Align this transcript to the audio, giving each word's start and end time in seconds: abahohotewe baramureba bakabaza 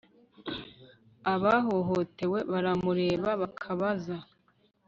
abahohotewe 1.33 2.39
baramureba 2.51 3.29
bakabaza 3.41 4.15